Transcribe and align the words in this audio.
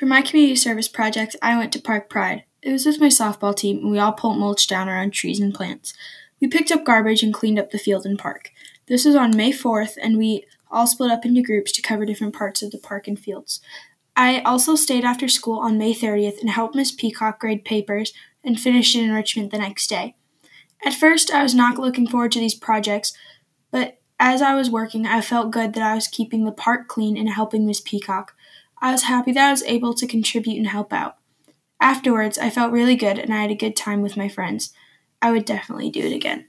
For 0.00 0.06
my 0.06 0.22
community 0.22 0.56
service 0.56 0.88
project, 0.88 1.36
I 1.42 1.58
went 1.58 1.74
to 1.74 1.78
Park 1.78 2.08
Pride. 2.08 2.44
It 2.62 2.72
was 2.72 2.86
with 2.86 3.02
my 3.02 3.08
softball 3.08 3.54
team, 3.54 3.80
and 3.80 3.90
we 3.90 3.98
all 3.98 4.14
pulled 4.14 4.38
mulch 4.38 4.66
down 4.66 4.88
around 4.88 5.10
trees 5.10 5.40
and 5.40 5.52
plants. 5.52 5.92
We 6.40 6.48
picked 6.48 6.70
up 6.70 6.84
garbage 6.84 7.22
and 7.22 7.34
cleaned 7.34 7.58
up 7.58 7.70
the 7.70 7.78
field 7.78 8.06
and 8.06 8.18
park. 8.18 8.50
This 8.86 9.04
was 9.04 9.14
on 9.14 9.36
May 9.36 9.52
4th, 9.52 9.98
and 10.00 10.16
we 10.16 10.46
all 10.70 10.86
split 10.86 11.10
up 11.10 11.26
into 11.26 11.42
groups 11.42 11.70
to 11.72 11.82
cover 11.82 12.06
different 12.06 12.34
parts 12.34 12.62
of 12.62 12.70
the 12.70 12.78
park 12.78 13.08
and 13.08 13.18
fields. 13.18 13.60
I 14.16 14.40
also 14.40 14.74
stayed 14.74 15.04
after 15.04 15.28
school 15.28 15.58
on 15.58 15.76
May 15.76 15.92
30th 15.92 16.40
and 16.40 16.48
helped 16.48 16.74
Miss 16.74 16.92
Peacock 16.92 17.38
grade 17.38 17.66
papers 17.66 18.14
and 18.42 18.58
finished 18.58 18.96
an 18.96 19.04
enrichment 19.04 19.50
the 19.50 19.58
next 19.58 19.88
day. 19.88 20.16
At 20.82 20.94
first, 20.94 21.30
I 21.30 21.42
was 21.42 21.54
not 21.54 21.78
looking 21.78 22.06
forward 22.06 22.32
to 22.32 22.40
these 22.40 22.54
projects, 22.54 23.12
but 23.70 24.00
as 24.18 24.40
I 24.40 24.54
was 24.54 24.70
working, 24.70 25.06
I 25.06 25.20
felt 25.20 25.50
good 25.50 25.74
that 25.74 25.82
I 25.82 25.94
was 25.94 26.08
keeping 26.08 26.46
the 26.46 26.52
park 26.52 26.88
clean 26.88 27.18
and 27.18 27.28
helping 27.28 27.66
Miss 27.66 27.82
Peacock. 27.82 28.34
I 28.80 28.92
was 28.92 29.04
happy 29.04 29.32
that 29.32 29.48
I 29.48 29.50
was 29.50 29.62
able 29.64 29.94
to 29.94 30.06
contribute 30.06 30.56
and 30.56 30.68
help 30.68 30.92
out. 30.92 31.16
Afterwards, 31.80 32.38
I 32.38 32.50
felt 32.50 32.72
really 32.72 32.96
good 32.96 33.18
and 33.18 33.32
I 33.32 33.42
had 33.42 33.50
a 33.50 33.54
good 33.54 33.76
time 33.76 34.02
with 34.02 34.16
my 34.16 34.28
friends. 34.28 34.72
I 35.22 35.30
would 35.30 35.44
definitely 35.44 35.90
do 35.90 36.00
it 36.00 36.14
again. 36.14 36.46